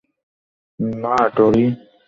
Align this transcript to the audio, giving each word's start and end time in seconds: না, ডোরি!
না, 1.01 1.15
ডোরি! 1.35 1.65